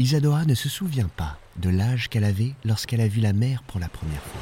Isadora 0.00 0.46
ne 0.46 0.54
se 0.54 0.70
souvient 0.70 1.10
pas 1.14 1.38
de 1.56 1.68
l'âge 1.68 2.08
qu'elle 2.08 2.24
avait 2.24 2.54
lorsqu'elle 2.64 3.02
a 3.02 3.06
vu 3.06 3.20
la 3.20 3.34
mer 3.34 3.62
pour 3.64 3.78
la 3.78 3.90
première 3.90 4.22
fois. 4.22 4.40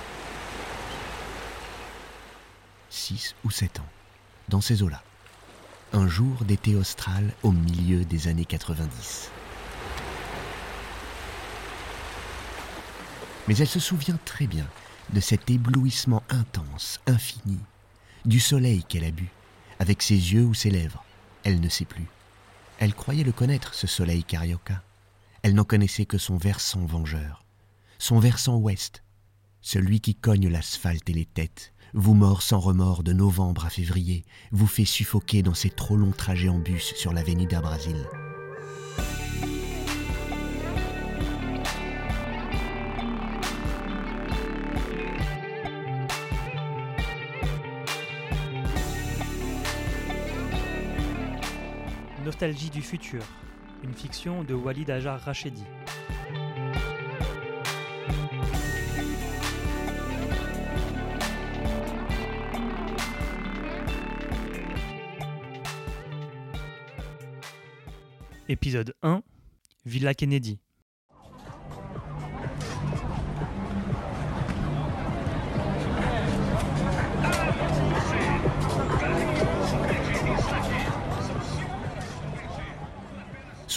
Six 2.91 3.35
ou 3.42 3.51
sept 3.51 3.81
ans, 3.81 3.88
dans 4.49 4.60
ces 4.60 4.85
eaux-là. 4.85 5.03
Un 5.92 6.06
jour 6.06 6.45
d'été 6.45 6.77
austral 6.77 7.35
au 7.42 7.51
milieu 7.51 8.05
des 8.05 8.29
années 8.29 8.45
90. 8.45 9.33
Mais 13.49 13.56
elle 13.56 13.67
se 13.67 13.81
souvient 13.81 14.19
très 14.25 14.47
bien 14.47 14.67
de 15.13 15.19
cet 15.19 15.51
éblouissement 15.51 16.23
intense, 16.29 17.01
infini, 17.09 17.59
du 18.25 18.38
soleil 18.38 18.84
qu'elle 18.84 19.05
a 19.05 19.11
bu, 19.11 19.29
avec 19.80 20.02
ses 20.02 20.15
yeux 20.15 20.45
ou 20.45 20.54
ses 20.54 20.70
lèvres. 20.70 21.04
Elle 21.43 21.59
ne 21.60 21.68
sait 21.68 21.84
plus. 21.84 22.06
Elle 22.79 22.95
croyait 22.95 23.24
le 23.24 23.32
connaître, 23.32 23.74
ce 23.74 23.88
soleil 23.88 24.23
carioca. 24.23 24.84
Elle 25.42 25.55
n'en 25.55 25.65
connaissait 25.65 26.06
que 26.06 26.19
son 26.19 26.37
versant 26.37 26.84
vengeur, 26.84 27.45
son 27.98 28.19
versant 28.19 28.56
ouest, 28.56 29.05
celui 29.60 30.01
qui 30.01 30.15
cogne 30.15 30.48
l'asphalte 30.48 31.09
et 31.09 31.12
les 31.12 31.27
têtes, 31.27 31.73
vous 31.95 32.15
mord 32.15 32.42
sans 32.42 32.59
remords 32.59 33.02
de 33.02 33.12
novembre 33.12 33.65
à 33.65 33.70
février, 33.70 34.24
vous 34.51 34.66
fait 34.66 34.84
suffoquer 34.84 35.43
dans 35.43 35.55
ses 35.55 35.70
trop 35.70 35.96
longs 35.96 36.10
trajets 36.10 36.48
en 36.48 36.59
bus 36.59 36.93
sur 36.96 37.12
l'avenida 37.12 37.60
Brasil. 37.60 37.96
Nostalgie 52.24 52.71
du 52.71 52.82
futur, 52.82 53.23
une 53.82 53.95
fiction 53.95 54.45
de 54.45 54.54
Walid 54.54 54.90
Ajar 54.90 55.21
Rachedi. 55.21 55.65
Épisode 68.49 68.95
1 69.03 69.23
Villa 69.84 70.15
Kennedy. 70.15 70.59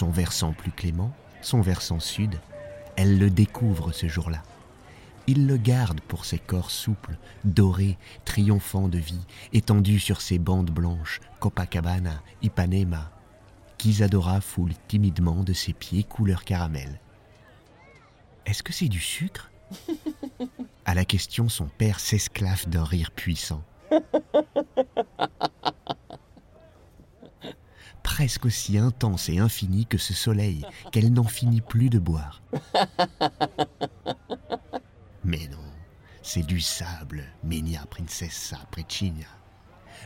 Son 0.02 0.10
versant 0.10 0.52
plus 0.52 0.72
clément, 0.72 1.12
son 1.42 1.60
versant 1.60 2.00
sud, 2.00 2.40
elle 2.96 3.20
le 3.20 3.30
découvre 3.30 3.92
ce 3.92 4.08
jour-là. 4.08 4.42
Il 5.28 5.46
le 5.46 5.56
garde 5.56 6.00
pour 6.00 6.24
ses 6.24 6.40
corps 6.40 6.72
souples, 6.72 7.16
dorés, 7.44 7.96
triomphants 8.24 8.88
de 8.88 8.98
vie, 8.98 9.24
étendus 9.52 10.00
sur 10.00 10.20
ses 10.20 10.40
bandes 10.40 10.72
blanches, 10.72 11.20
Copacabana, 11.38 12.20
Ipanema, 12.42 13.12
qu'Isadora 13.78 14.40
foule 14.40 14.72
timidement 14.88 15.44
de 15.44 15.52
ses 15.52 15.72
pieds 15.72 16.02
couleur 16.02 16.42
caramel. 16.42 16.98
Est-ce 18.44 18.64
que 18.64 18.72
c'est 18.72 18.88
du 18.88 18.98
sucre? 18.98 19.52
À 20.84 20.94
la 20.94 21.04
question, 21.04 21.48
son 21.48 21.66
père 21.66 22.00
s'esclaffe 22.00 22.66
d'un 22.66 22.82
rire 22.82 23.12
puissant. 23.12 23.62
Presque 28.02 28.46
aussi 28.46 28.78
intense 28.78 29.28
et 29.28 29.38
infini 29.38 29.86
que 29.86 29.98
ce 29.98 30.14
soleil 30.14 30.64
qu'elle 30.90 31.12
n'en 31.12 31.24
finit 31.24 31.60
plus 31.60 31.88
de 31.88 31.98
boire. 31.98 32.42
Mais 35.24 35.48
non, 35.50 35.58
c'est 36.22 36.42
du 36.42 36.60
sable, 36.60 37.24
Menia 37.44 37.84
Princessa 37.88 38.58
Precina. 38.70 39.26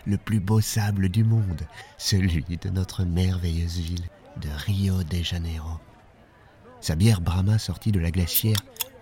Le 0.05 0.19
plus 0.19 0.41
beau 0.41 0.61
sable 0.61 1.09
du 1.09 1.25
monde, 1.25 1.63
celui 1.99 2.45
de 2.45 2.69
notre 2.69 3.05
merveilleuse 3.05 3.79
ville 3.79 4.09
de 4.41 4.49
Rio 4.67 5.03
de 5.03 5.23
Janeiro. 5.23 5.81
Sa 6.81 6.95
bière 6.95 7.21
Brahma 7.21 7.59
sortie 7.59 7.93
de 7.93 7.99
la 7.99 8.11
glacière, 8.11 8.59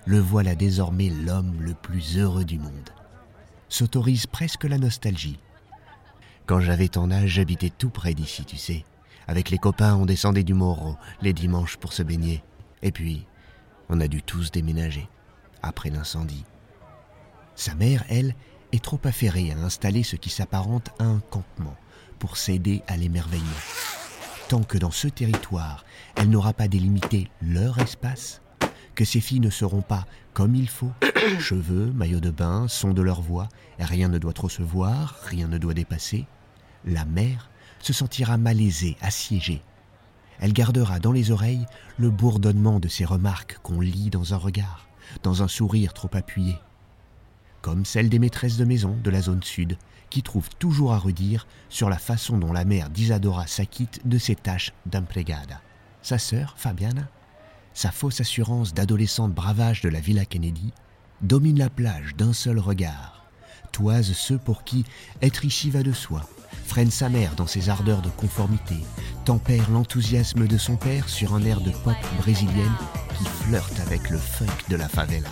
le 0.07 0.19
voilà 0.19 0.55
désormais 0.55 1.09
l'homme 1.09 1.61
le 1.61 1.75
plus 1.75 2.19
heureux 2.19 2.45
du 2.45 2.59
monde. 2.59 2.91
S'autorise 3.69 4.27
presque 4.27 4.65
la 4.65 4.79
nostalgie. 4.79 5.39
Quand 6.47 6.61
j'avais 6.61 6.89
ton 6.89 7.11
âge, 7.11 7.31
j'habitais 7.31 7.71
tout 7.71 7.89
près 7.89 8.13
d'ici, 8.13 8.45
tu 8.45 8.59
sais. 8.59 8.85
Avec 9.27 9.49
les 9.49 9.57
copains, 9.57 9.95
on 9.95 10.05
descendait 10.05 10.45
du 10.45 10.53
Morro 10.53 10.97
les 11.23 11.33
dimanches 11.33 11.79
pour 11.79 11.95
se 11.95 12.03
baigner. 12.03 12.45
Et 12.83 12.93
puis, 12.93 13.27
on 13.89 14.01
a 14.01 14.09
dû 14.09 14.23
tous 14.23 14.51
déménager 14.51 15.09
après 15.63 15.89
l'incendie. 15.89 16.45
Sa 17.55 17.75
mère, 17.75 18.05
elle, 18.11 18.35
est 18.73 18.83
trop 18.83 19.01
affairée 19.05 19.53
à 19.53 19.59
installer 19.59 20.03
ce 20.03 20.17
qui 20.17 20.29
s'apparente 20.29 20.91
à 20.99 21.05
un 21.05 21.21
campement 21.31 21.77
pour 22.19 22.37
céder 22.37 22.83
à 22.89 22.97
l'émerveillement. 22.97 23.49
Tant 24.49 24.63
que 24.63 24.77
dans 24.77 24.91
ce 24.91 25.09
territoire, 25.09 25.85
elle 26.17 26.29
n'aura 26.29 26.53
pas 26.53 26.69
délimité 26.69 27.31
leur 27.41 27.79
espace, 27.79 28.43
que 28.95 29.05
ses 29.05 29.21
filles 29.21 29.41
ne 29.41 29.51
seront 29.51 29.83
pas 29.83 30.07
comme 30.35 30.55
il 30.55 30.69
faut, 30.69 30.93
cheveux, 31.39 31.93
maillot 31.93 32.21
de 32.21 32.31
bain, 32.31 32.67
son 32.69 32.93
de 32.93 33.01
leur 33.01 33.23
voix, 33.23 33.49
rien 33.79 34.09
ne 34.09 34.19
doit 34.19 34.33
trop 34.33 34.49
se 34.49 34.63
voir, 34.63 35.17
rien 35.25 35.49
ne 35.49 35.59
doit 35.59 35.75
dépasser, 35.75 36.27
la 36.85 37.05
mère 37.05 37.51
se 37.81 37.93
sentira 37.93 38.37
malaisée, 38.37 38.97
assiégée. 39.01 39.63
Elle 40.41 40.53
gardera 40.53 40.99
dans 40.99 41.13
les 41.13 41.31
oreilles 41.31 41.67
le 41.99 42.11
bourdonnement 42.11 42.81
de 42.81 42.89
ces 42.89 43.05
remarques 43.05 43.59
qu'on 43.63 43.81
lit 43.81 44.11
dans 44.11 44.35
un 44.35 44.37
regard, 44.37 44.89
dans 45.23 45.43
un 45.43 45.49
sourire 45.49 45.93
trop 45.93 46.11
appuyé, 46.13 46.59
comme 47.63 47.85
celle 47.85 48.09
des 48.09 48.19
maîtresses 48.19 48.57
de 48.57 48.65
maison 48.65 48.97
de 49.03 49.11
la 49.11 49.23
zone 49.23 49.43
sud, 49.43 49.79
qui 50.11 50.23
trouvent 50.23 50.51
toujours 50.59 50.93
à 50.93 50.99
redire 50.99 51.47
sur 51.69 51.89
la 51.89 51.99
façon 51.99 52.39
dont 52.39 52.53
la 52.53 52.65
mère 52.65 52.91
d'Isadora 52.91 53.47
s'acquitte 53.47 54.07
de 54.07 54.19
ses 54.19 54.37
tâches 54.37 54.73
d'impregada. 54.87 55.61
Sa 56.03 56.19
sœur, 56.19 56.55
Fabiana, 56.57 57.09
sa 57.73 57.91
fausse 57.91 58.21
assurance 58.21 58.75
d'adolescente 58.75 59.33
bravage 59.33 59.81
de 59.81 59.89
la 59.89 60.01
Villa 60.01 60.25
Kennedy, 60.25 60.73
domine 61.23 61.59
la 61.59 61.71
plage 61.71 62.15
d'un 62.17 62.33
seul 62.33 62.59
regard, 62.59 63.25
toise 63.73 64.13
ceux 64.13 64.39
pour 64.39 64.65
qui 64.65 64.85
être 65.23 65.45
ici 65.45 65.71
va 65.71 65.83
de 65.83 65.93
soi, 65.93 66.29
freine 66.65 66.91
sa 66.91 67.09
mère 67.09 67.35
dans 67.37 67.47
ses 67.47 67.69
ardeurs 67.69 68.03
de 68.03 68.09
conformité, 68.11 68.77
tempère 69.25 69.71
l'enthousiasme 69.71 70.47
de 70.47 70.59
son 70.59 70.77
père 70.77 71.09
sur 71.09 71.35
un 71.35 71.45
air 71.45 71.61
de 71.61 71.71
pop 71.71 71.95
brésilienne 72.19 72.73
qui 73.19 73.25
flirte 73.25 73.79
avec 73.81 74.11
le 74.11 74.19
funk 74.19 74.47
de 74.69 74.77
la 74.77 74.89
favela. 74.89 75.31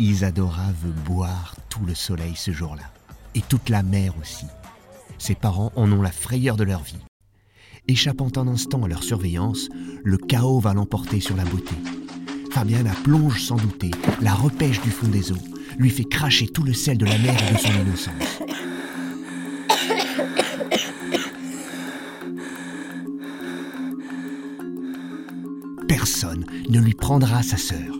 Isadora 0.00 0.72
veut 0.82 0.94
boire 1.04 1.54
tout 1.68 1.84
le 1.84 1.94
soleil 1.94 2.34
ce 2.34 2.52
jour-là, 2.52 2.90
et 3.34 3.42
toute 3.42 3.68
la 3.68 3.82
mer 3.82 4.14
aussi. 4.18 4.46
Ses 5.18 5.34
parents 5.34 5.72
en 5.76 5.92
ont 5.92 6.00
la 6.00 6.10
frayeur 6.10 6.56
de 6.56 6.64
leur 6.64 6.82
vie. 6.82 7.04
Échappant 7.86 8.30
un 8.36 8.48
instant 8.48 8.82
à 8.82 8.88
leur 8.88 9.02
surveillance, 9.02 9.68
le 10.02 10.16
chaos 10.16 10.58
va 10.58 10.72
l'emporter 10.72 11.20
sur 11.20 11.36
la 11.36 11.44
beauté. 11.44 11.74
Fabiana 12.50 12.94
plonge 13.04 13.42
sans 13.42 13.56
douter, 13.56 13.90
la 14.22 14.32
repêche 14.32 14.80
du 14.80 14.90
fond 14.90 15.08
des 15.08 15.32
eaux, 15.32 15.42
lui 15.76 15.90
fait 15.90 16.04
cracher 16.04 16.48
tout 16.48 16.62
le 16.62 16.72
sel 16.72 16.96
de 16.96 17.04
la 17.04 17.18
mer 17.18 17.36
et 17.48 17.52
de 17.52 17.58
son 17.58 17.68
innocence. 17.68 18.14
Personne 25.86 26.46
ne 26.70 26.80
lui 26.80 26.94
prendra 26.94 27.42
sa 27.42 27.58
sœur. 27.58 27.99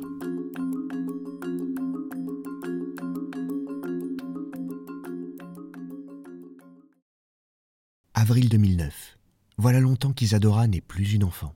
Avril 8.31 8.49
2009. 8.49 9.19
Voilà 9.59 9.81
longtemps 9.81 10.13
qu'Isadora 10.13 10.69
n'est 10.69 10.81
plus 10.81 11.15
une 11.15 11.25
enfant. 11.25 11.53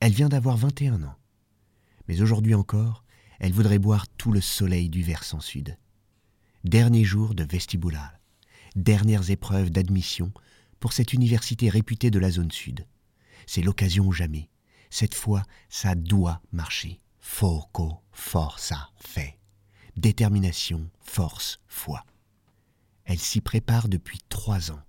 Elle 0.00 0.12
vient 0.12 0.28
d'avoir 0.28 0.56
21 0.56 1.04
ans. 1.04 1.14
Mais 2.08 2.20
aujourd'hui 2.20 2.56
encore, 2.56 3.04
elle 3.38 3.52
voudrait 3.52 3.78
boire 3.78 4.08
tout 4.18 4.32
le 4.32 4.40
soleil 4.40 4.88
du 4.88 5.04
versant 5.04 5.38
sud. 5.38 5.78
Dernier 6.64 7.04
jour 7.04 7.36
de 7.36 7.44
vestibulal, 7.44 8.20
dernières 8.74 9.30
épreuves 9.30 9.70
d'admission 9.70 10.32
pour 10.80 10.94
cette 10.94 11.12
université 11.12 11.68
réputée 11.68 12.10
de 12.10 12.18
la 12.18 12.32
zone 12.32 12.50
sud. 12.50 12.88
C'est 13.46 13.62
l'occasion 13.62 14.04
ou 14.04 14.12
jamais. 14.12 14.50
Cette 14.90 15.14
fois, 15.14 15.44
ça 15.68 15.94
doit 15.94 16.42
marcher. 16.50 16.98
Foco, 17.20 18.02
forza, 18.10 18.90
fait. 18.96 19.38
Détermination, 19.96 20.90
force, 20.98 21.60
foi. 21.68 22.04
Elle 23.04 23.20
s'y 23.20 23.40
prépare 23.40 23.88
depuis 23.88 24.18
trois 24.28 24.72
ans. 24.72 24.82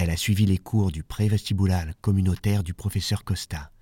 Elle 0.00 0.10
a 0.10 0.16
suivi 0.16 0.46
les 0.46 0.58
cours 0.58 0.92
du 0.92 1.02
pré-vestibulal 1.02 1.92
communautaire 2.00 2.62
du 2.62 2.72
professeur 2.72 3.24
Costa, 3.24 3.72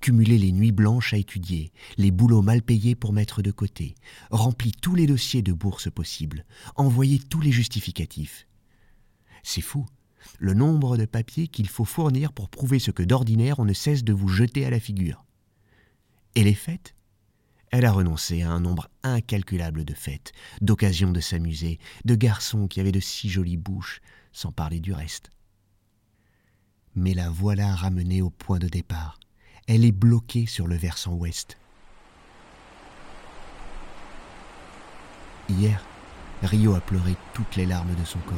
cumulé 0.00 0.38
les 0.38 0.52
nuits 0.52 0.70
blanches 0.70 1.12
à 1.12 1.16
étudier, 1.16 1.72
les 1.96 2.12
boulots 2.12 2.42
mal 2.42 2.62
payés 2.62 2.94
pour 2.94 3.12
mettre 3.12 3.42
de 3.42 3.50
côté, 3.50 3.96
rempli 4.30 4.70
tous 4.70 4.94
les 4.94 5.08
dossiers 5.08 5.42
de 5.42 5.52
bourse 5.52 5.90
possibles, 5.90 6.44
envoyé 6.76 7.18
tous 7.18 7.40
les 7.40 7.50
justificatifs. 7.50 8.46
C'est 9.42 9.62
fou, 9.62 9.84
le 10.38 10.54
nombre 10.54 10.96
de 10.96 11.06
papiers 11.06 11.48
qu'il 11.48 11.68
faut 11.68 11.84
fournir 11.84 12.32
pour 12.32 12.50
prouver 12.50 12.78
ce 12.78 12.92
que 12.92 13.02
d'ordinaire 13.02 13.58
on 13.58 13.64
ne 13.64 13.72
cesse 13.72 14.04
de 14.04 14.12
vous 14.12 14.28
jeter 14.28 14.64
à 14.64 14.70
la 14.70 14.78
figure. 14.78 15.24
Et 16.36 16.44
les 16.44 16.54
fêtes? 16.54 16.94
Elle 17.72 17.84
a 17.84 17.90
renoncé 17.90 18.42
à 18.42 18.50
un 18.52 18.60
nombre 18.60 18.90
incalculable 19.02 19.84
de 19.84 19.94
fêtes, 19.94 20.34
d'occasions 20.60 21.10
de 21.10 21.18
s'amuser, 21.18 21.80
de 22.04 22.14
garçons 22.14 22.68
qui 22.68 22.78
avaient 22.78 22.92
de 22.92 23.00
si 23.00 23.28
jolies 23.28 23.56
bouches, 23.56 24.00
sans 24.30 24.52
parler 24.52 24.78
du 24.78 24.92
reste. 24.92 25.32
Mais 26.96 27.14
la 27.14 27.28
voilà 27.28 27.74
ramenée 27.74 28.22
au 28.22 28.30
point 28.30 28.58
de 28.58 28.68
départ. 28.68 29.18
Elle 29.66 29.84
est 29.84 29.92
bloquée 29.92 30.46
sur 30.46 30.66
le 30.66 30.76
versant 30.76 31.14
ouest. 31.14 31.58
Hier, 35.48 35.84
Rio 36.42 36.74
a 36.74 36.80
pleuré 36.80 37.16
toutes 37.32 37.56
les 37.56 37.66
larmes 37.66 37.94
de 37.94 38.04
son 38.04 38.18
corps. 38.20 38.36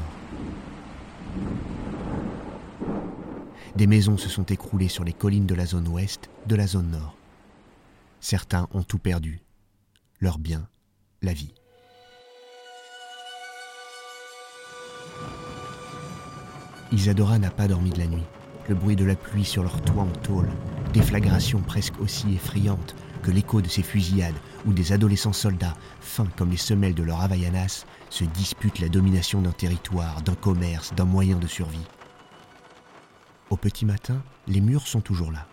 Des 3.77 3.87
maisons 3.87 4.17
se 4.17 4.29
sont 4.29 4.45
écroulées 4.45 4.89
sur 4.89 5.05
les 5.05 5.13
collines 5.13 5.47
de 5.47 5.55
la 5.55 5.67
zone 5.67 5.89
ouest, 5.89 6.31
de 6.47 6.57
la 6.57 6.67
zone 6.67 6.91
nord. 6.91 7.17
Certains 8.21 8.69
ont 8.73 8.83
tout 8.83 8.99
perdu, 8.99 9.41
leurs 10.21 10.39
biens, 10.39 10.67
la 11.21 11.35
vie. 11.35 11.53
Isadora 16.93 17.39
n'a 17.39 17.51
pas 17.51 17.69
dormi 17.69 17.91
de 17.91 17.99
la 17.99 18.07
nuit. 18.07 18.25
Le 18.69 18.75
bruit 18.75 18.97
de 18.97 19.05
la 19.05 19.15
pluie 19.15 19.45
sur 19.45 19.63
leur 19.63 19.81
toit 19.83 20.03
en 20.03 20.21
tôle, 20.23 20.49
déflagration 20.93 21.61
presque 21.61 22.01
aussi 22.01 22.35
effrayante 22.35 22.97
que 23.23 23.31
l'écho 23.31 23.61
de 23.61 23.69
ces 23.69 23.83
fusillades 23.83 24.35
où 24.67 24.73
des 24.73 24.93
adolescents 24.93 25.33
soldats, 25.33 25.75
fins 26.01 26.27
comme 26.37 26.51
les 26.51 26.57
semelles 26.57 26.95
de 26.95 27.03
leur 27.05 27.21
Havaianas, 27.21 27.85
se 28.11 28.25
disputent 28.25 28.81
la 28.81 28.89
domination 28.89 29.41
d'un 29.41 29.53
territoire, 29.53 30.23
d'un 30.23 30.35
commerce, 30.35 30.93
d'un 30.95 31.05
moyen 31.05 31.37
de 31.37 31.47
survie. 31.47 31.87
Au 33.51 33.57
petit 33.57 33.85
matin, 33.85 34.21
les 34.49 34.61
murs 34.61 34.89
sont 34.89 35.01
toujours 35.01 35.31
là. 35.31 35.47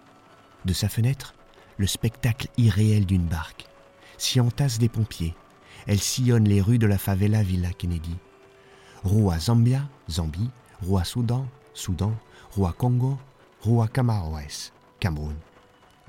De 0.65 0.73
sa 0.73 0.89
fenêtre, 0.89 1.35
le 1.77 1.85
spectacle 1.85 2.47
irréel 2.57 3.05
d'une 3.05 3.25
barque. 3.25 3.67
S'y 4.17 4.39
entassent 4.39 4.79
des 4.79 4.89
pompiers. 4.89 5.35
Elle 5.85 5.99
sillonne 5.99 6.47
les 6.47 6.61
rues 6.61 6.79
de 6.79 6.87
la 6.87 6.97
favela 6.97 7.43
Villa 7.43 7.71
Kennedy. 7.73 8.15
Roi 9.03 9.37
Zambia, 9.37 9.87
Zambie, 10.09 10.49
Roi 10.81 11.03
Soudan, 11.03 11.45
Soudan, 11.73 12.15
Roi 12.55 12.71
Congo, 12.71 13.17
Roi 13.61 13.87
Camaroès, 13.87 14.73
Cameroun. 14.99 15.35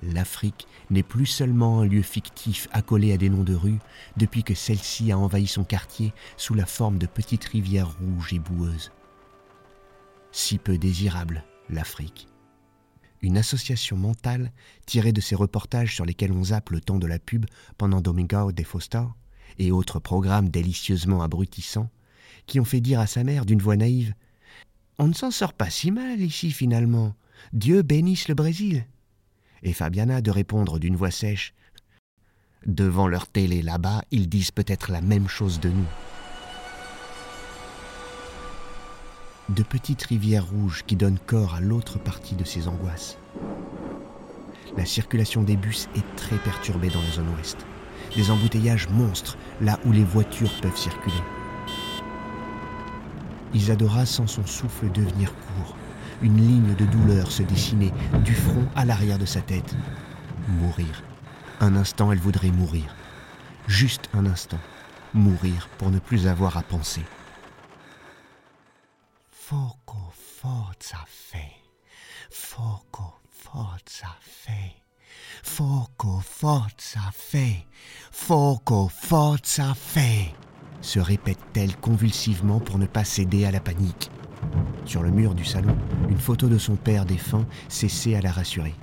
L'Afrique 0.03 0.67
n'est 0.91 1.03
plus 1.03 1.25
seulement 1.25 1.81
un 1.81 1.87
lieu 1.87 2.03
fictif 2.03 2.69
accolé 2.71 3.15
à 3.15 3.17
des 3.17 3.31
noms 3.31 3.45
de 3.45 3.55
rues 3.55 3.79
depuis 4.19 4.43
que 4.43 4.53
celle-ci 4.53 5.11
a 5.11 5.17
envahi 5.17 5.47
son 5.47 5.65
quartier 5.65 6.13
sous 6.37 6.53
la 6.53 6.67
forme 6.67 6.99
de 6.99 7.07
petites 7.07 7.47
rivières 7.47 7.97
rouges 7.99 8.35
et 8.35 8.39
boueuses. 8.39 8.93
Si 10.33 10.59
peu 10.59 10.77
désirable, 10.77 11.45
l'Afrique. 11.71 12.29
Une 13.23 13.39
association 13.39 13.97
mentale 13.97 14.53
tirée 14.85 15.13
de 15.13 15.23
ces 15.23 15.37
reportages 15.37 15.95
sur 15.95 16.05
lesquels 16.05 16.33
on 16.33 16.45
zappe 16.45 16.69
le 16.69 16.83
temps 16.83 16.99
de 16.99 17.07
la 17.07 17.19
pub 17.19 17.47
pendant 17.79 18.03
Domingo 18.03 18.53
de 18.53 18.65
Foster 18.65 19.05
et 19.59 19.73
autres 19.73 19.99
programmes 19.99 20.51
délicieusement 20.51 21.23
abrutissants 21.23 21.89
qui 22.45 22.61
ont 22.61 22.67
fait 22.67 22.83
dire 22.83 23.01
à 23.01 23.07
sa 23.07 23.25
mère 23.25 23.47
d'une 23.47 23.63
voix 23.63 23.77
naïve 23.77 24.13
On 24.99 25.09
ne 25.09 25.15
s'en 25.15 25.31
sort 25.31 25.53
pas 25.53 25.71
si 25.71 25.91
mal 25.91 26.21
ici 26.21 26.51
finalement. 26.51 27.15
Dieu 27.53 27.83
bénisse 27.83 28.29
le 28.29 28.35
Brésil. 28.35 28.87
Et 29.63 29.73
Fabiana 29.73 30.21
de 30.21 30.31
répondre 30.31 30.79
d'une 30.79 30.97
voix 30.97 31.11
sèche 31.11 31.55
Devant 32.67 33.09
leur 33.09 33.27
télé 33.27 33.63
là-bas, 33.63 34.03
ils 34.11 34.29
disent 34.29 34.51
peut-être 34.51 34.91
la 34.91 35.01
même 35.01 35.29
chose 35.29 35.61
de 35.61 35.69
nous. 35.69 35.87
de 39.51 39.63
petites 39.63 40.03
rivières 40.05 40.47
rouges 40.47 40.85
qui 40.87 40.97
donnent 40.97 41.19
corps 41.19 41.55
à 41.55 41.61
l'autre 41.61 41.99
partie 41.99 42.35
de 42.35 42.45
ces 42.45 42.67
angoisses. 42.69 43.19
La 44.77 44.87
circulation 44.87 45.43
des 45.43 45.57
bus 45.57 45.89
est 45.95 46.17
très 46.17 46.39
perturbée 46.39 46.89
dans 46.89 47.03
la 47.03 47.11
zone 47.11 47.29
ouest. 47.37 47.59
Des 48.17 48.31
embouteillages 48.31 48.89
monstres 48.89 49.37
là 49.61 49.79
où 49.85 49.93
les 49.93 50.05
voitures 50.05 50.53
peuvent 50.61 50.77
circuler. 50.77 51.15
Isadora 53.55 54.05
sent 54.05 54.27
son 54.27 54.45
souffle 54.45 54.91
devenir 54.91 55.33
court. 55.33 55.77
Une 56.23 56.37
ligne 56.37 56.75
de 56.75 56.85
douleur 56.87 57.31
se 57.31 57.43
dessiner 57.43 57.93
du 58.25 58.35
front 58.35 58.67
à 58.75 58.85
l'arrière 58.85 59.19
de 59.19 59.27
sa 59.27 59.41
tête. 59.41 59.75
Mourir. 60.49 61.03
Un 61.61 61.77
instant, 61.77 62.11
elle 62.11 62.19
voudrait 62.19 62.51
mourir. 62.51 62.95
Juste 63.69 64.11
un 64.13 64.27
instant. 64.27 64.59
Mourir 65.15 65.69
pour 65.79 65.91
ne 65.91 66.01
plus 66.01 66.27
avoir 66.27 66.57
à 66.57 66.63
penser. 66.63 67.03
Foco 69.31 70.13
forza 70.15 71.05
fe. 71.07 71.63
Foco 72.31 73.21
forza 73.31 74.09
fe. 74.21 74.83
Foco 75.43 76.21
forza 76.21 77.13
fe. 77.13 77.67
Foco 78.11 78.89
forza 78.89 79.75
fe. 79.75 80.35
Se 80.85 81.01
répète-t-elle 81.01 81.75
convulsivement 81.77 82.61
pour 82.61 82.79
ne 82.79 82.85
pas 82.85 83.05
céder 83.05 83.47
à 83.47 83.51
la 83.51 83.61
panique. 83.61 84.11
Sur 84.85 85.03
le 85.03 85.11
mur 85.11 85.35
du 85.35 85.45
salon, 85.45 85.75
une 86.11 86.19
photo 86.19 86.47
de 86.47 86.59
son 86.59 86.77
père 86.77 87.07
défunt 87.07 87.47
cessait 87.69 88.15
à 88.15 88.21
la 88.21 88.31
rassurer. 88.31 88.75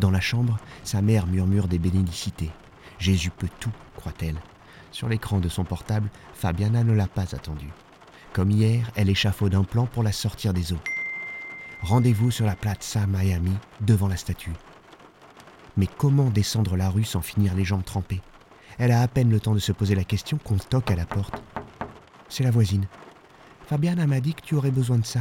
Dans 0.00 0.10
la 0.10 0.20
chambre, 0.20 0.58
sa 0.82 1.02
mère 1.02 1.26
murmure 1.26 1.68
des 1.68 1.78
bénédicités. 1.78 2.50
Jésus 2.98 3.30
peut 3.30 3.50
tout, 3.60 3.72
croit-elle. 3.96 4.40
Sur 4.92 5.10
l'écran 5.10 5.40
de 5.40 5.50
son 5.50 5.64
portable, 5.64 6.08
Fabiana 6.32 6.84
ne 6.84 6.94
l'a 6.94 7.06
pas 7.06 7.34
attendu. 7.34 7.68
Comme 8.32 8.50
hier, 8.50 8.90
elle 8.96 9.10
échafaude 9.10 9.54
un 9.54 9.64
plan 9.64 9.84
pour 9.84 10.02
la 10.02 10.12
sortir 10.12 10.54
des 10.54 10.72
eaux. 10.72 10.82
Rendez-vous 11.82 12.30
sur 12.30 12.46
la 12.46 12.56
Plaza 12.56 13.06
Miami, 13.06 13.52
devant 13.82 14.08
la 14.08 14.16
statue. 14.16 14.54
Mais 15.76 15.86
comment 15.98 16.30
descendre 16.30 16.76
la 16.76 16.88
rue 16.88 17.04
sans 17.04 17.20
finir 17.20 17.54
les 17.54 17.64
jambes 17.64 17.84
trempées? 17.84 18.22
Elle 18.78 18.92
a 18.92 19.02
à 19.02 19.08
peine 19.08 19.30
le 19.30 19.40
temps 19.40 19.54
de 19.54 19.58
se 19.58 19.72
poser 19.72 19.94
la 19.94 20.04
question 20.04 20.38
qu'on 20.38 20.56
toque 20.56 20.90
à 20.90 20.96
la 20.96 21.06
porte. 21.06 21.42
C'est 22.28 22.44
la 22.44 22.50
voisine. 22.50 22.86
Fabiana 23.66 24.06
m'a 24.06 24.20
dit 24.20 24.34
que 24.34 24.42
tu 24.42 24.54
aurais 24.54 24.70
besoin 24.70 24.98
de 24.98 25.04
ça. 25.04 25.20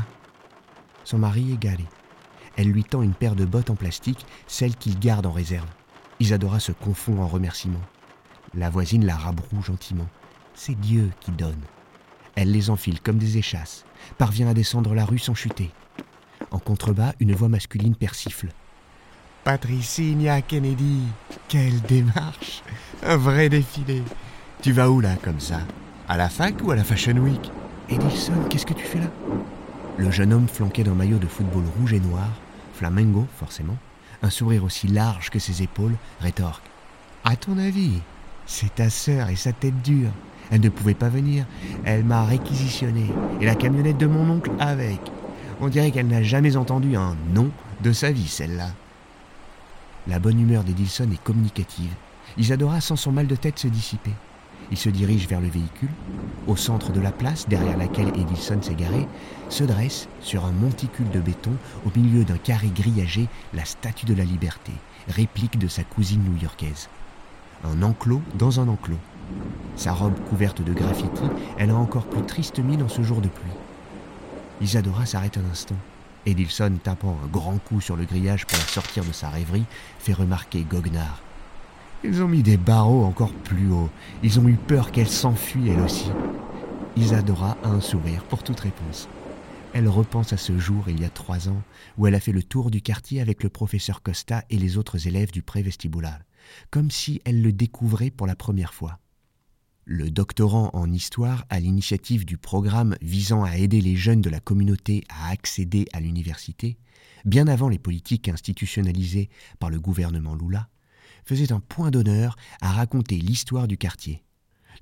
Son 1.03 1.17
mari 1.17 1.51
est 1.53 1.61
garé. 1.61 1.85
Elle 2.57 2.69
lui 2.69 2.83
tend 2.83 3.01
une 3.01 3.13
paire 3.13 3.35
de 3.35 3.45
bottes 3.45 3.69
en 3.69 3.75
plastique, 3.75 4.25
celles 4.47 4.75
qu'il 4.75 4.99
garde 4.99 5.25
en 5.25 5.31
réserve. 5.31 5.67
Isadora 6.19 6.59
se 6.59 6.71
confond 6.71 7.21
en 7.21 7.27
remerciements. 7.27 7.81
La 8.53 8.69
voisine 8.69 9.05
la 9.05 9.15
rabroue 9.15 9.61
gentiment. 9.61 10.07
C'est 10.53 10.79
Dieu 10.79 11.11
qui 11.19 11.31
donne. 11.31 11.61
Elle 12.35 12.51
les 12.51 12.69
enfile 12.69 13.01
comme 13.01 13.17
des 13.17 13.37
échasses, 13.37 13.85
parvient 14.17 14.47
à 14.47 14.53
descendre 14.53 14.93
la 14.93 15.05
rue 15.05 15.19
sans 15.19 15.33
chuter. 15.33 15.71
En 16.51 16.59
contrebas, 16.59 17.13
une 17.19 17.33
voix 17.33 17.49
masculine 17.49 17.95
persifle. 17.95 18.49
Patricia 19.43 20.41
Kennedy, 20.43 21.01
quelle 21.47 21.81
démarche 21.81 22.61
Un 23.03 23.17
vrai 23.17 23.49
défilé 23.49 24.03
Tu 24.61 24.71
vas 24.71 24.91
où 24.91 24.99
là, 24.99 25.15
comme 25.23 25.39
ça? 25.39 25.61
À 26.07 26.15
la 26.15 26.29
fac 26.29 26.55
ou 26.63 26.69
à 26.69 26.75
la 26.75 26.83
Fashion 26.83 27.17
Week? 27.17 27.51
Edison, 27.89 28.33
qu'est-ce 28.49 28.67
que 28.67 28.75
tu 28.75 28.85
fais 28.85 28.99
là? 28.99 29.07
Le 29.97 30.11
jeune 30.11 30.31
homme 30.31 30.47
flanqué 30.47 30.83
d'un 30.83 30.93
maillot 30.93 31.17
de 31.17 31.25
football 31.25 31.63
rouge 31.79 31.93
et 31.93 31.99
noir, 31.99 32.29
flamengo 32.75 33.25
forcément, 33.39 33.77
un 34.21 34.29
sourire 34.29 34.63
aussi 34.63 34.87
large 34.87 35.31
que 35.31 35.39
ses 35.39 35.63
épaules, 35.63 35.95
rétorque. 36.19 36.63
À 37.23 37.35
ton 37.35 37.57
avis, 37.57 37.99
c'est 38.45 38.75
ta 38.75 38.91
sœur 38.91 39.29
et 39.29 39.35
sa 39.35 39.53
tête 39.53 39.81
dure. 39.81 40.11
Elle 40.51 40.61
ne 40.61 40.69
pouvait 40.69 40.93
pas 40.93 41.09
venir. 41.09 41.45
Elle 41.83 42.03
m'a 42.03 42.25
réquisitionné. 42.25 43.05
Et 43.39 43.45
la 43.45 43.55
camionnette 43.55 43.97
de 43.97 44.05
mon 44.05 44.29
oncle 44.29 44.51
avec. 44.59 44.99
On 45.61 45.67
dirait 45.67 45.89
qu'elle 45.89 46.07
n'a 46.07 46.21
jamais 46.21 46.57
entendu 46.57 46.95
un 46.95 47.15
non 47.33 47.49
de 47.81 47.91
sa 47.91 48.11
vie, 48.11 48.27
celle-là. 48.27 48.67
La 50.11 50.19
bonne 50.19 50.41
humeur 50.41 50.65
d'Edilson 50.65 51.09
est 51.13 51.23
communicative. 51.23 51.93
Isadora 52.37 52.81
sent 52.81 52.97
son 52.97 53.13
mal 53.13 53.27
de 53.27 53.35
tête 53.37 53.57
se 53.57 53.69
dissiper. 53.69 54.11
Il 54.69 54.75
se 54.75 54.89
dirige 54.89 55.25
vers 55.25 55.39
le 55.39 55.47
véhicule. 55.47 55.91
Au 56.47 56.57
centre 56.57 56.91
de 56.91 56.99
la 56.99 57.13
place, 57.13 57.47
derrière 57.47 57.77
laquelle 57.77 58.09
Edilson 58.09 58.61
s'est 58.61 58.75
garé, 58.75 59.07
se 59.47 59.63
dresse, 59.63 60.09
sur 60.19 60.43
un 60.43 60.51
monticule 60.51 61.09
de 61.11 61.21
béton, 61.21 61.53
au 61.85 61.97
milieu 61.97 62.25
d'un 62.25 62.37
carré 62.37 62.67
grillagé, 62.75 63.29
la 63.53 63.63
statue 63.63 64.05
de 64.05 64.13
la 64.13 64.25
liberté, 64.25 64.73
réplique 65.07 65.57
de 65.57 65.69
sa 65.69 65.85
cousine 65.85 66.25
new-yorkaise. 66.25 66.89
Un 67.63 67.81
enclos 67.81 68.21
dans 68.37 68.59
un 68.59 68.67
enclos. 68.67 68.99
Sa 69.77 69.93
robe 69.93 70.19
couverte 70.29 70.61
de 70.61 70.73
graffiti, 70.73 71.23
elle 71.57 71.69
a 71.69 71.75
encore 71.75 72.07
plus 72.07 72.23
triste 72.23 72.59
mine 72.59 72.83
en 72.83 72.89
ce 72.89 73.01
jour 73.01 73.21
de 73.21 73.29
pluie. 73.29 73.53
Isadora 74.59 75.05
s'arrête 75.05 75.37
un 75.37 75.49
instant. 75.49 75.77
Edilson, 76.25 76.77
tapant 76.83 77.17
un 77.23 77.27
grand 77.27 77.57
coup 77.57 77.81
sur 77.81 77.95
le 77.95 78.05
grillage 78.05 78.45
pour 78.45 78.57
la 78.57 78.65
sortir 78.65 79.03
de 79.03 79.11
sa 79.11 79.29
rêverie, 79.29 79.65
fait 79.99 80.13
remarquer 80.13 80.63
Goguenard. 80.63 81.21
Ils 82.03 82.21
ont 82.23 82.27
mis 82.27 82.43
des 82.43 82.57
barreaux 82.57 83.03
encore 83.03 83.33
plus 83.33 83.71
haut. 83.71 83.89
Ils 84.23 84.39
ont 84.39 84.47
eu 84.47 84.55
peur 84.55 84.91
qu'elle 84.91 85.07
s'enfuit 85.07 85.69
elle 85.69 85.81
aussi. 85.81 86.09
Isadora 86.97 87.57
a 87.63 87.69
un 87.69 87.81
sourire 87.81 88.23
pour 88.23 88.43
toute 88.43 88.59
réponse. 88.59 89.07
Elle 89.73 89.87
repense 89.87 90.33
à 90.33 90.37
ce 90.37 90.57
jour, 90.57 90.85
il 90.87 90.99
y 90.99 91.05
a 91.05 91.09
trois 91.09 91.47
ans, 91.47 91.61
où 91.97 92.07
elle 92.07 92.15
a 92.15 92.19
fait 92.19 92.33
le 92.33 92.43
tour 92.43 92.71
du 92.71 92.81
quartier 92.81 93.21
avec 93.21 93.43
le 93.43 93.49
professeur 93.49 94.01
Costa 94.01 94.43
et 94.49 94.57
les 94.57 94.77
autres 94.77 95.07
élèves 95.07 95.31
du 95.31 95.41
pré-vestibular, 95.41 96.19
comme 96.71 96.91
si 96.91 97.21
elle 97.23 97.41
le 97.41 97.53
découvrait 97.53 98.09
pour 98.09 98.27
la 98.27 98.35
première 98.35 98.73
fois. 98.73 99.00
Le 99.85 100.11
doctorant 100.11 100.69
en 100.73 100.91
histoire, 100.91 101.45
à 101.49 101.59
l'initiative 101.59 102.23
du 102.23 102.37
programme 102.37 102.95
visant 103.01 103.43
à 103.43 103.57
aider 103.57 103.81
les 103.81 103.95
jeunes 103.95 104.21
de 104.21 104.29
la 104.29 104.39
communauté 104.39 105.03
à 105.09 105.29
accéder 105.29 105.87
à 105.91 105.99
l'université, 105.99 106.77
bien 107.25 107.47
avant 107.47 107.67
les 107.67 107.79
politiques 107.79 108.29
institutionnalisées 108.29 109.29
par 109.59 109.71
le 109.71 109.79
gouvernement 109.79 110.35
Lula, 110.35 110.69
faisait 111.25 111.51
un 111.51 111.59
point 111.59 111.89
d'honneur 111.89 112.35
à 112.61 112.71
raconter 112.71 113.17
l'histoire 113.17 113.67
du 113.67 113.77
quartier. 113.77 114.23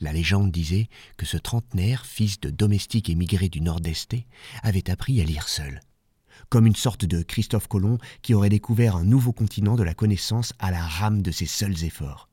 La 0.01 0.11
légende 0.11 0.51
disait 0.51 0.89
que 1.17 1.25
ce 1.25 1.37
trentenaire, 1.37 2.05
fils 2.05 2.39
de 2.41 2.49
domestique 2.49 3.09
émigré 3.09 3.47
du 3.47 3.61
Nord-Est, 3.61 4.15
avait 4.63 4.89
appris 4.89 5.21
à 5.21 5.23
lire 5.23 5.47
seul. 5.47 5.79
Comme 6.49 6.65
une 6.65 6.75
sorte 6.75 7.05
de 7.05 7.21
Christophe 7.21 7.67
Colomb 7.67 7.97
qui 8.21 8.33
aurait 8.33 8.49
découvert 8.49 8.97
un 8.97 9.05
nouveau 9.05 9.31
continent 9.31 9.75
de 9.75 9.83
la 9.83 9.93
connaissance 9.93 10.53
à 10.59 10.71
la 10.71 10.81
rame 10.81 11.21
de 11.21 11.31
ses 11.31 11.45
seuls 11.45 11.85
efforts. 11.85 12.29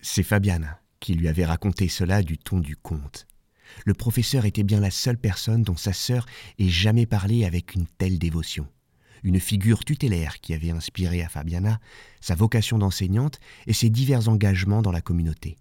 C'est 0.00 0.22
Fabiana 0.22 0.80
qui 1.00 1.14
lui 1.14 1.28
avait 1.28 1.44
raconté 1.44 1.88
cela 1.88 2.22
du 2.22 2.38
ton 2.38 2.60
du 2.60 2.76
conte. 2.76 3.26
Le 3.84 3.94
professeur 3.94 4.44
était 4.44 4.62
bien 4.62 4.80
la 4.80 4.90
seule 4.90 5.18
personne 5.18 5.62
dont 5.62 5.76
sa 5.76 5.92
sœur 5.92 6.26
ait 6.58 6.68
jamais 6.68 7.06
parlé 7.06 7.44
avec 7.44 7.74
une 7.74 7.86
telle 7.86 8.18
dévotion 8.18 8.66
une 9.22 9.40
figure 9.40 9.84
tutélaire 9.84 10.40
qui 10.40 10.54
avait 10.54 10.70
inspiré 10.70 11.22
à 11.22 11.28
Fabiana 11.28 11.80
sa 12.20 12.34
vocation 12.34 12.78
d'enseignante 12.78 13.40
et 13.66 13.72
ses 13.72 13.90
divers 13.90 14.28
engagements 14.28 14.82
dans 14.82 14.92
la 14.92 15.00
communauté. 15.00 15.56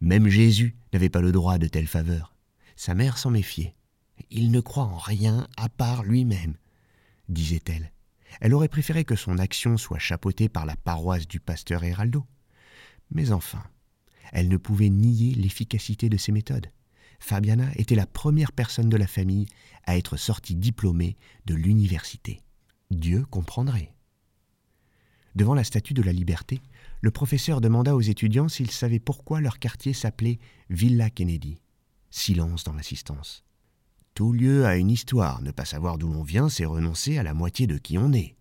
Même 0.00 0.28
Jésus 0.28 0.76
n'avait 0.92 1.08
pas 1.08 1.20
le 1.20 1.32
droit 1.32 1.58
de 1.58 1.68
telles 1.68 1.86
faveurs. 1.86 2.34
Sa 2.76 2.94
mère 2.94 3.18
s'en 3.18 3.30
méfiait. 3.30 3.74
Il 4.30 4.50
ne 4.50 4.60
croit 4.60 4.84
en 4.84 4.98
rien 4.98 5.46
à 5.56 5.68
part 5.68 6.02
lui-même, 6.02 6.56
disait-elle. 7.28 7.92
Elle 8.40 8.54
aurait 8.54 8.68
préféré 8.68 9.04
que 9.04 9.16
son 9.16 9.38
action 9.38 9.76
soit 9.76 9.98
chapeautée 9.98 10.48
par 10.48 10.66
la 10.66 10.76
paroisse 10.76 11.26
du 11.26 11.40
pasteur 11.40 11.84
Héraldo. 11.84 12.26
Mais 13.10 13.30
enfin, 13.30 13.62
elle 14.32 14.48
ne 14.48 14.56
pouvait 14.56 14.88
nier 14.88 15.34
l'efficacité 15.34 16.08
de 16.08 16.16
ses 16.16 16.32
méthodes. 16.32 16.70
Fabiana 17.18 17.68
était 17.76 17.94
la 17.94 18.06
première 18.06 18.52
personne 18.52 18.88
de 18.88 18.96
la 18.96 19.06
famille 19.06 19.46
à 19.84 19.96
être 19.96 20.16
sortie 20.16 20.54
diplômée 20.54 21.16
de 21.46 21.54
l'université. 21.54 22.40
Dieu 22.90 23.24
comprendrait. 23.30 23.92
Devant 25.34 25.54
la 25.54 25.64
statue 25.64 25.94
de 25.94 26.02
la 26.02 26.12
liberté, 26.12 26.60
le 27.02 27.10
professeur 27.10 27.60
demanda 27.60 27.94
aux 27.94 28.00
étudiants 28.00 28.48
s'ils 28.48 28.70
savaient 28.70 28.98
pourquoi 28.98 29.40
leur 29.40 29.58
quartier 29.58 29.92
s'appelait 29.92 30.38
Villa 30.70 31.10
Kennedy. 31.10 31.60
Silence 32.10 32.64
dans 32.64 32.72
l'assistance. 32.72 33.44
Tout 34.14 34.32
lieu 34.32 34.64
a 34.64 34.76
une 34.76 34.90
histoire, 34.90 35.42
ne 35.42 35.50
pas 35.50 35.66
savoir 35.66 35.98
d'où 35.98 36.10
l'on 36.10 36.22
vient, 36.22 36.48
c'est 36.48 36.64
renoncer 36.64 37.18
à 37.18 37.22
la 37.22 37.34
moitié 37.34 37.66
de 37.66 37.76
qui 37.76 37.98
on 37.98 38.14
est. 38.14 38.34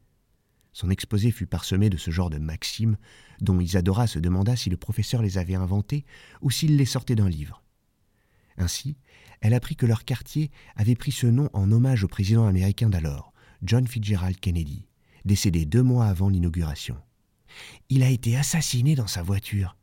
Son 0.75 0.89
exposé 0.89 1.31
fut 1.31 1.47
parsemé 1.47 1.89
de 1.89 1.95
ce 1.95 2.11
genre 2.11 2.29
de 2.29 2.37
maximes 2.37 2.97
dont 3.39 3.61
Isadora 3.61 4.07
se 4.07 4.19
demanda 4.19 4.57
si 4.57 4.69
le 4.69 4.75
professeur 4.75 5.21
les 5.21 5.37
avait 5.37 5.55
inventées 5.55 6.03
ou 6.41 6.51
s'il 6.51 6.75
les 6.75 6.83
sortait 6.83 7.15
d'un 7.15 7.29
livre. 7.29 7.63
Ainsi, 8.57 8.97
elle 9.39 9.53
apprit 9.53 9.77
que 9.77 9.85
leur 9.85 10.03
quartier 10.03 10.51
avait 10.75 10.97
pris 10.97 11.13
ce 11.13 11.27
nom 11.27 11.49
en 11.53 11.71
hommage 11.71 12.03
au 12.03 12.09
président 12.09 12.45
américain 12.45 12.89
d'alors, 12.89 13.31
John 13.63 13.87
Fitzgerald 13.87 14.37
Kennedy, 14.37 14.85
décédé 15.23 15.65
deux 15.65 15.81
mois 15.81 16.07
avant 16.07 16.27
l'inauguration. 16.27 16.97
Il 17.87 18.03
a 18.03 18.09
été 18.09 18.35
assassiné 18.35 18.95
dans 18.95 19.07
sa 19.07 19.23
voiture, 19.23 19.77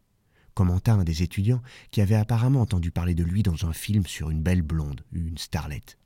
commenta 0.52 0.92
un 0.92 1.04
des 1.04 1.22
étudiants 1.22 1.62
qui 1.90 2.02
avait 2.02 2.16
apparemment 2.16 2.60
entendu 2.60 2.90
parler 2.90 3.14
de 3.14 3.24
lui 3.24 3.42
dans 3.42 3.64
un 3.64 3.72
film 3.72 4.06
sur 4.06 4.28
une 4.28 4.42
belle 4.42 4.60
blonde, 4.60 5.06
une 5.12 5.38
starlette. 5.38 5.96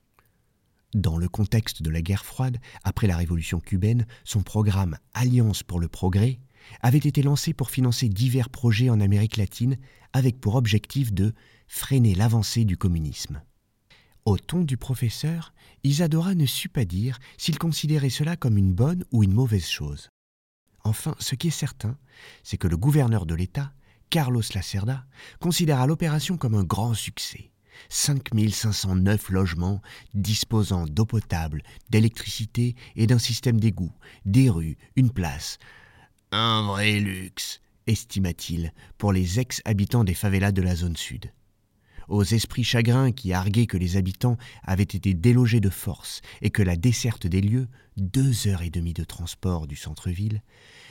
Dans 0.94 1.18
le 1.18 1.28
contexte 1.28 1.82
de 1.82 1.90
la 1.90 2.00
guerre 2.00 2.24
froide, 2.24 2.58
après 2.84 3.06
la 3.06 3.16
révolution 3.16 3.60
cubaine, 3.60 4.06
son 4.24 4.42
programme 4.42 4.96
Alliance 5.14 5.62
pour 5.62 5.80
le 5.80 5.88
progrès 5.88 6.40
avait 6.80 6.98
été 6.98 7.22
lancé 7.22 7.52
pour 7.52 7.70
financer 7.70 8.08
divers 8.08 8.48
projets 8.50 8.90
en 8.90 9.00
Amérique 9.00 9.36
latine 9.36 9.76
avec 10.12 10.40
pour 10.40 10.54
objectif 10.54 11.12
de 11.12 11.34
freiner 11.68 12.14
l'avancée 12.14 12.64
du 12.64 12.76
communisme. 12.76 13.42
Au 14.24 14.38
ton 14.38 14.62
du 14.62 14.76
professeur, 14.76 15.52
Isadora 15.84 16.34
ne 16.34 16.46
sut 16.46 16.68
pas 16.68 16.84
dire 16.84 17.18
s'il 17.38 17.58
considérait 17.58 18.10
cela 18.10 18.36
comme 18.36 18.58
une 18.58 18.72
bonne 18.72 19.04
ou 19.12 19.22
une 19.22 19.32
mauvaise 19.32 19.68
chose. 19.68 20.10
Enfin, 20.82 21.14
ce 21.18 21.34
qui 21.34 21.48
est 21.48 21.50
certain, 21.50 21.96
c'est 22.42 22.58
que 22.58 22.68
le 22.68 22.76
gouverneur 22.76 23.26
de 23.26 23.34
l'État, 23.34 23.72
Carlos 24.10 24.42
Lacerda, 24.54 25.04
considéra 25.40 25.86
l'opération 25.86 26.36
comme 26.36 26.54
un 26.54 26.64
grand 26.64 26.94
succès. 26.94 27.52
5509 27.88 29.30
logements 29.30 29.80
disposant 30.14 30.86
d'eau 30.86 31.06
potable, 31.06 31.62
d'électricité 31.90 32.74
et 32.96 33.06
d'un 33.06 33.18
système 33.18 33.60
d'égout, 33.60 33.92
des 34.24 34.50
rues, 34.50 34.76
une 34.96 35.10
place. 35.10 35.58
Un 36.32 36.66
vrai 36.66 37.00
luxe, 37.00 37.60
estima-t-il, 37.86 38.72
pour 38.98 39.12
les 39.12 39.40
ex-habitants 39.40 40.04
des 40.04 40.14
favelas 40.14 40.52
de 40.52 40.62
la 40.62 40.74
zone 40.74 40.96
sud 40.96 41.32
aux 42.08 42.24
esprits 42.24 42.64
chagrins 42.64 43.12
qui 43.12 43.32
arguaient 43.32 43.66
que 43.66 43.76
les 43.76 43.96
habitants 43.96 44.36
avaient 44.62 44.82
été 44.82 45.14
délogés 45.14 45.60
de 45.60 45.70
force 45.70 46.20
et 46.42 46.50
que 46.50 46.62
la 46.62 46.76
desserte 46.76 47.26
des 47.26 47.40
lieux, 47.40 47.68
deux 47.96 48.46
heures 48.46 48.62
et 48.62 48.70
demie 48.70 48.94
de 48.94 49.04
transport 49.04 49.66
du 49.66 49.76
centre-ville, 49.76 50.42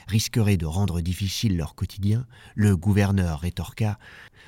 risquerait 0.06 0.56
de 0.56 0.66
rendre 0.66 1.00
difficile 1.00 1.56
leur 1.56 1.74
quotidien, 1.74 2.26
le 2.54 2.76
gouverneur 2.76 3.40
rétorqua 3.40 3.98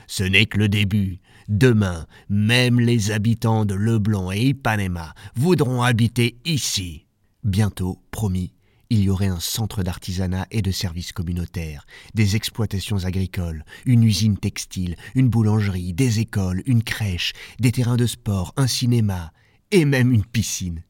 Ce 0.06 0.22
n'est 0.22 0.46
que 0.46 0.58
le 0.58 0.68
début. 0.68 1.20
Demain, 1.48 2.06
même 2.28 2.80
les 2.80 3.10
habitants 3.10 3.64
de 3.64 3.75
Leblon 3.75 4.30
et 4.32 4.48
Ipanema 4.48 5.14
voudront 5.34 5.82
habiter 5.82 6.37
ici. 6.44 7.06
Bientôt, 7.44 8.02
promis, 8.10 8.52
il 8.90 9.00
y 9.00 9.11
aurait 9.11 9.26
un 9.26 9.40
centre 9.40 9.83
d'artisanat 9.83 10.47
et 10.50 10.62
de 10.62 10.71
services 10.71 11.12
communautaires, 11.12 11.87
des 12.14 12.37
exploitations 12.37 13.04
agricoles, 13.04 13.64
une 13.85 14.02
usine 14.02 14.38
textile, 14.38 14.97
une 15.14 15.28
boulangerie, 15.28 15.92
des 15.92 16.21
écoles, 16.21 16.62
une 16.66 16.83
crèche, 16.83 17.33
des 17.61 17.73
terrains 17.73 17.97
de 17.97 18.07
sport, 18.07 18.54
un 18.57 18.66
cinéma 18.66 19.33
et 19.71 19.85
même 19.85 20.12
une 20.12 20.25
piscine. 20.25 20.83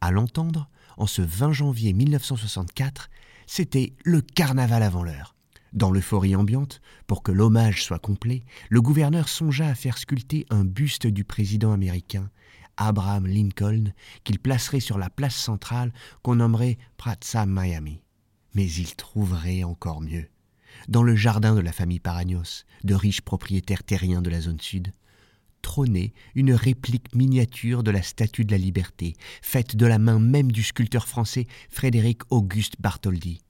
À 0.00 0.10
l'entendre, 0.10 0.68
en 0.96 1.06
ce 1.06 1.22
20 1.22 1.52
janvier 1.52 1.92
1964, 1.92 3.10
c'était 3.46 3.94
le 4.04 4.20
carnaval 4.20 4.82
avant 4.82 5.02
l'heure. 5.02 5.34
Dans 5.72 5.90
l'euphorie 5.90 6.36
ambiante, 6.36 6.82
pour 7.06 7.22
que 7.22 7.32
l'hommage 7.32 7.82
soit 7.82 7.98
complet, 7.98 8.44
le 8.68 8.82
gouverneur 8.82 9.28
songea 9.28 9.68
à 9.68 9.74
faire 9.74 9.96
sculpter 9.96 10.44
un 10.50 10.64
buste 10.64 11.06
du 11.06 11.24
président 11.24 11.72
américain 11.72 12.30
Abraham 12.76 13.26
Lincoln 13.26 13.92
qu'il 14.24 14.38
placerait 14.38 14.80
sur 14.80 14.98
la 14.98 15.10
place 15.10 15.36
centrale 15.36 15.92
qu'on 16.22 16.36
nommerait 16.36 16.78
Praza 16.96 17.46
Miami. 17.46 18.02
Mais 18.54 18.70
il 18.70 18.94
trouverait 18.96 19.64
encore 19.64 20.00
mieux. 20.00 20.28
Dans 20.88 21.02
le 21.02 21.14
jardin 21.14 21.54
de 21.54 21.60
la 21.60 21.72
famille 21.72 22.00
Paragnos, 22.00 22.64
de 22.84 22.94
riches 22.94 23.20
propriétaires 23.20 23.84
terriens 23.84 24.22
de 24.22 24.30
la 24.30 24.40
zone 24.40 24.60
sud, 24.60 24.92
trônait 25.62 26.12
une 26.34 26.52
réplique 26.52 27.14
miniature 27.14 27.82
de 27.82 27.90
la 27.90 28.02
Statue 28.02 28.44
de 28.44 28.50
la 28.50 28.58
Liberté, 28.58 29.14
faite 29.40 29.76
de 29.76 29.86
la 29.86 29.98
main 29.98 30.18
même 30.18 30.50
du 30.50 30.62
sculpteur 30.62 31.06
français 31.06 31.46
Frédéric 31.70 32.22
Auguste 32.30 32.74
Bartholdi. 32.80 33.40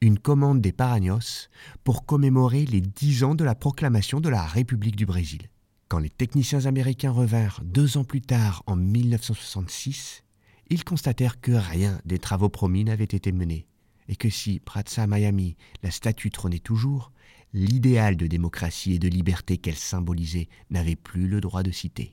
Une 0.00 0.18
commande 0.18 0.62
des 0.62 0.72
Paragnos 0.72 1.50
pour 1.84 2.06
commémorer 2.06 2.64
les 2.64 2.80
dix 2.80 3.22
ans 3.22 3.34
de 3.34 3.44
la 3.44 3.54
proclamation 3.54 4.20
de 4.20 4.30
la 4.30 4.46
République 4.46 4.96
du 4.96 5.04
Brésil. 5.04 5.49
Quand 5.90 5.98
les 5.98 6.08
techniciens 6.08 6.66
américains 6.66 7.10
revinrent 7.10 7.60
deux 7.64 7.96
ans 7.96 8.04
plus 8.04 8.20
tard, 8.20 8.62
en 8.66 8.76
1966, 8.76 10.22
ils 10.68 10.84
constatèrent 10.84 11.40
que 11.40 11.50
rien 11.50 12.00
des 12.04 12.20
travaux 12.20 12.48
promis 12.48 12.84
n'avait 12.84 13.02
été 13.02 13.32
mené, 13.32 13.66
et 14.06 14.14
que 14.14 14.30
si, 14.30 14.60
Praza 14.60 15.08
Miami, 15.08 15.56
la 15.82 15.90
statue 15.90 16.30
trônait 16.30 16.60
toujours, 16.60 17.10
l'idéal 17.52 18.16
de 18.16 18.28
démocratie 18.28 18.94
et 18.94 18.98
de 19.00 19.08
liberté 19.08 19.58
qu'elle 19.58 19.74
symbolisait 19.74 20.48
n'avait 20.70 20.94
plus 20.94 21.26
le 21.26 21.40
droit 21.40 21.64
de 21.64 21.72
citer. 21.72 22.12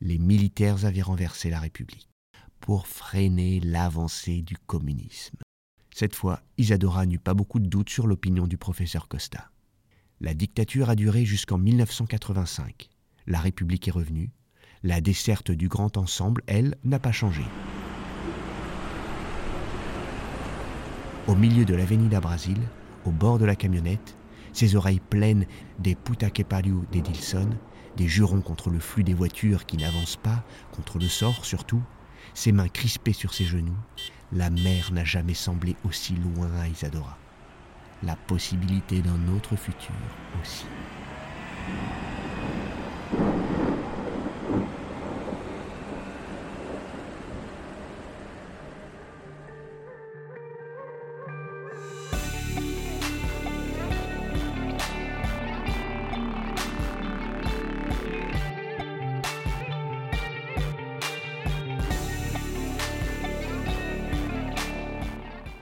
Les 0.00 0.16
militaires 0.16 0.86
avaient 0.86 1.02
renversé 1.02 1.50
la 1.50 1.60
République 1.60 2.08
pour 2.58 2.86
freiner 2.86 3.60
l'avancée 3.60 4.40
du 4.40 4.56
communisme. 4.56 5.36
Cette 5.94 6.16
fois, 6.16 6.40
Isadora 6.56 7.04
n'eut 7.04 7.18
pas 7.18 7.34
beaucoup 7.34 7.60
de 7.60 7.68
doute 7.68 7.90
sur 7.90 8.06
l'opinion 8.06 8.46
du 8.46 8.56
professeur 8.56 9.08
Costa. 9.08 9.50
La 10.22 10.32
dictature 10.32 10.88
a 10.88 10.96
duré 10.96 11.26
jusqu'en 11.26 11.58
1985 11.58 12.88
la 13.30 13.38
République 13.38 13.86
est 13.86 13.92
revenue. 13.92 14.30
La 14.82 15.00
desserte 15.00 15.52
du 15.52 15.68
grand 15.68 15.96
ensemble, 15.96 16.42
elle, 16.46 16.74
n'a 16.84 16.98
pas 16.98 17.12
changé. 17.12 17.44
Au 21.28 21.36
milieu 21.36 21.64
de 21.64 21.74
l'avenida 21.74 22.20
Brasil, 22.20 22.58
au 23.04 23.12
bord 23.12 23.38
de 23.38 23.44
la 23.44 23.54
camionnette, 23.54 24.16
ses 24.52 24.74
oreilles 24.74 25.00
pleines 25.00 25.46
des 25.78 25.94
puta 25.94 26.28
que 26.28 26.42
d'Edilson, 26.90 27.50
des 27.96 28.08
jurons 28.08 28.40
contre 28.40 28.68
le 28.68 28.80
flux 28.80 29.04
des 29.04 29.14
voitures 29.14 29.64
qui 29.64 29.76
n'avancent 29.76 30.16
pas, 30.16 30.44
contre 30.72 30.98
le 30.98 31.08
sort 31.08 31.44
surtout, 31.44 31.82
ses 32.34 32.50
mains 32.50 32.68
crispées 32.68 33.12
sur 33.12 33.32
ses 33.32 33.44
genoux, 33.44 33.78
la 34.32 34.50
mer 34.50 34.90
n'a 34.92 35.04
jamais 35.04 35.34
semblé 35.34 35.76
aussi 35.84 36.14
loin 36.16 36.50
à 36.60 36.66
Isadora. 36.66 37.16
La 38.02 38.16
possibilité 38.16 39.02
d'un 39.02 39.28
autre 39.28 39.54
futur 39.54 39.94
aussi. 40.42 40.64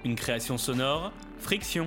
Une 0.04 0.16
création 0.16 0.56
sonore, 0.56 1.12
friction. 1.38 1.86